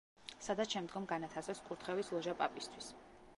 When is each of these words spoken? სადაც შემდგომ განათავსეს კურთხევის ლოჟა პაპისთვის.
სადაც 0.45 0.71
შემდგომ 0.77 1.05
განათავსეს 1.11 1.61
კურთხევის 1.67 2.11
ლოჟა 2.17 2.35
პაპისთვის. 2.41 2.91